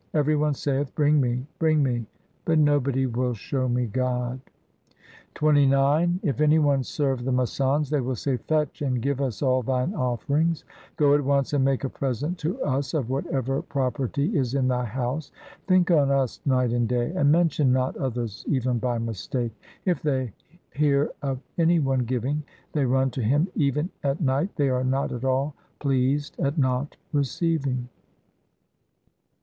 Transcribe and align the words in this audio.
Every 0.15 0.35
one 0.35 0.55
saith, 0.55 0.95
'Bring 0.95 1.21
me, 1.21 1.45
bring 1.59 1.83
me,' 1.83 2.07
but 2.43 2.57
nobody 2.57 3.05
will 3.05 3.35
show 3.35 3.69
me 3.69 3.85
God. 3.85 4.41
XXIX 5.35 6.17
If 6.23 6.41
any 6.41 6.57
one 6.57 6.81
serve 6.81 7.23
the 7.23 7.31
masands, 7.31 7.91
they 7.91 8.01
will 8.01 8.15
say,' 8.15 8.37
Fetch 8.47 8.81
and 8.81 8.99
give 8.99 9.21
us 9.21 9.43
all 9.43 9.61
thine 9.61 9.93
offerings.' 9.93 10.63
Go 10.97 11.13
at 11.13 11.23
once 11.23 11.53
and 11.53 11.63
make 11.63 11.83
a 11.83 11.89
present 11.89 12.39
to 12.39 12.59
us 12.63 12.95
of 12.95 13.11
whatever 13.11 13.61
pro 13.61 13.91
perty 13.91 14.35
is 14.35 14.55
in 14.55 14.67
thy 14.67 14.85
house. 14.85 15.31
'Think 15.67 15.91
on 15.91 16.09
us 16.09 16.39
night 16.47 16.73
and 16.73 16.87
day, 16.89 17.11
and 17.15 17.31
mention 17.31 17.71
not 17.71 17.95
others 17.97 18.43
even 18.47 18.79
by 18.79 18.97
mistake.' 18.97 19.55
If 19.85 20.01
they 20.01 20.33
hear 20.73 21.11
of 21.21 21.41
any 21.59 21.77
one 21.77 22.05
giving, 22.05 22.41
they 22.73 22.85
run 22.85 23.11
to 23.11 23.21
him 23.21 23.49
even 23.53 23.91
at 24.03 24.19
night, 24.19 24.47
1 24.47 24.49
they 24.55 24.69
are 24.71 24.83
not 24.83 25.11
at 25.11 25.23
all 25.25 25.53
pleased 25.77 26.39
at 26.39 26.57
not 26.57 26.97
receiving. 27.13 27.87